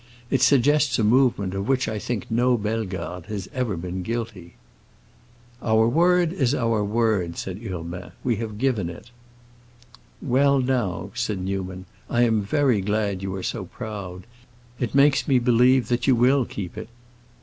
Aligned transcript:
"It 0.31 0.41
suggests 0.41 0.97
a 0.97 1.03
movement 1.03 1.53
of 1.53 1.67
which 1.67 1.87
I 1.87 1.99
think 1.99 2.25
no 2.31 2.57
Bellegarde 2.57 3.27
has 3.27 3.47
ever 3.53 3.77
been 3.77 4.01
guilty." 4.01 4.55
"Our 5.61 5.87
word 5.87 6.33
is 6.33 6.55
our 6.55 6.83
word," 6.83 7.37
said 7.37 7.61
Urbain. 7.63 8.11
"We 8.23 8.37
have 8.37 8.57
given 8.57 8.89
it." 8.89 9.11
"Well, 10.19 10.59
now," 10.59 11.11
said 11.13 11.37
Newman, 11.37 11.85
"I 12.09 12.23
am 12.23 12.41
very 12.41 12.81
glad 12.81 13.21
you 13.21 13.35
are 13.35 13.43
so 13.43 13.65
proud. 13.65 14.23
It 14.79 14.95
makes 14.95 15.27
me 15.27 15.37
believe 15.37 15.87
that 15.89 16.07
you 16.07 16.15
will 16.15 16.45
keep 16.45 16.79
it." 16.79 16.89